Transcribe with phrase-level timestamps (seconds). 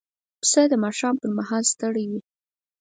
[0.41, 2.19] پسه د ماښام پر مهال ستړی وي.